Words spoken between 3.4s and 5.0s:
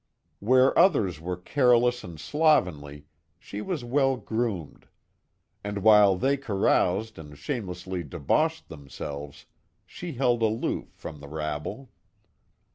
was well groomed.